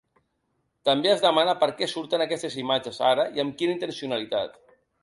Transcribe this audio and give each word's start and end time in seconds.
També 0.89 1.11
es 1.11 1.21
demana 1.25 1.55
per 1.65 1.69
què 1.81 1.91
surten 1.93 2.27
aquestes 2.27 2.59
imatges 2.65 3.01
ara 3.15 3.31
i 3.37 3.47
amb 3.47 3.59
quina 3.63 3.79
intencionalitat. 3.79 4.61